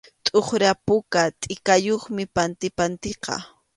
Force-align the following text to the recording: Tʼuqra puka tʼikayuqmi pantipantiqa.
Tʼuqra 0.25 0.71
puka 0.85 1.21
tʼikayuqmi 1.41 2.23
pantipantiqa. 2.35 3.35